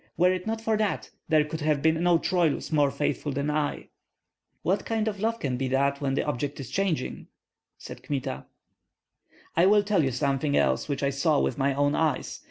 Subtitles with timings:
[0.17, 3.89] Were it not for that, there could have been no Troilus more faithful than I."
[4.63, 7.27] "What kind of love can that be when the object is changing?"
[7.77, 8.47] said Kmita.
[9.55, 12.39] "I will tell you something else which I saw with my own eyes.